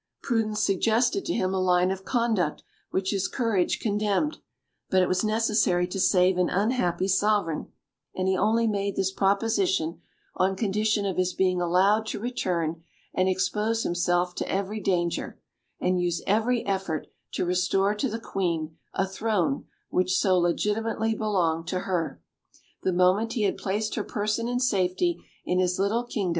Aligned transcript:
Prudence 0.23 0.63
suggested 0.63 1.25
to 1.25 1.33
him 1.35 1.53
a 1.53 1.59
line 1.61 1.91
of 1.91 2.03
conduct 2.03 2.63
which 2.89 3.11
his 3.11 3.27
courage 3.27 3.79
condemned; 3.79 4.39
but 4.89 4.99
it 5.03 5.07
was 5.07 5.23
necessary 5.23 5.85
to 5.85 5.99
save 5.99 6.39
an 6.39 6.49
unhappy 6.49 7.07
sovereign, 7.07 7.67
and 8.15 8.27
he 8.27 8.35
only 8.35 8.65
made 8.65 8.95
this 8.95 9.11
proposition 9.11 10.01
on 10.33 10.55
condition 10.55 11.05
of 11.05 11.17
his 11.17 11.33
being 11.35 11.61
allowed 11.61 12.07
to 12.07 12.19
return 12.19 12.83
and 13.13 13.29
expose 13.29 13.83
himself 13.83 14.33
to 14.33 14.51
every 14.51 14.79
danger, 14.79 15.39
and 15.79 16.01
use 16.01 16.23
every 16.25 16.65
effort 16.65 17.05
to 17.31 17.45
restore 17.45 17.93
to 17.93 18.09
the 18.09 18.19
Queen 18.19 18.75
a 18.95 19.05
throne 19.07 19.65
which 19.91 20.17
so 20.17 20.35
legitimately 20.39 21.13
belonged 21.13 21.67
to 21.67 21.81
her, 21.81 22.19
the 22.81 22.91
moment 22.91 23.33
he 23.33 23.43
had 23.43 23.55
placed 23.55 23.93
her 23.93 24.03
person 24.03 24.47
in 24.47 24.59
safety 24.59 25.23
in 25.45 25.59
his 25.59 25.77
little 25.77 26.03
kingdom. 26.05 26.29